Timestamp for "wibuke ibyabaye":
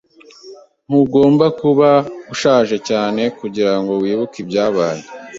4.01-5.03